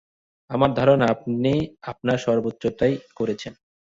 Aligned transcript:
আমার 0.49 0.71
ধারণা 0.73 1.05
আপনি 1.07 1.53
আপনার 1.83 2.17
সর্বোচ্চটাই 2.17 2.93
করেছেন। 3.17 3.53